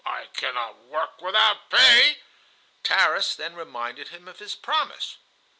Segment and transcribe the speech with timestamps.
[0.03, 2.23] I cannot work without pay."
[2.81, 5.17] Tarras then reminded him of his promise.